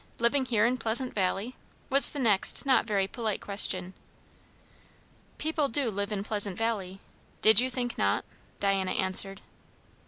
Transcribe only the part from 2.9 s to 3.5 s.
polite